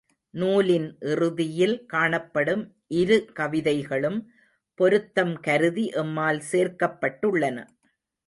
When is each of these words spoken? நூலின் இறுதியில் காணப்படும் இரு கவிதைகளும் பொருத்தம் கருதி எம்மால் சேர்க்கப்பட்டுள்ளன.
நூலின் 0.33 0.87
இறுதியில் 1.01 1.75
காணப்படும் 1.85 2.63
இரு 2.93 3.17
கவிதைகளும் 3.39 4.17
பொருத்தம் 4.79 5.33
கருதி 5.39 5.85
எம்மால் 5.95 6.41
சேர்க்கப்பட்டுள்ளன. 6.51 7.57